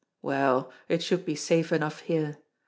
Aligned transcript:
Well, 0.23 0.71
it 0.89 1.03
should 1.03 1.25
be 1.25 1.35
safe 1.35 1.71
enough 1.71 1.99
here. 1.99 2.39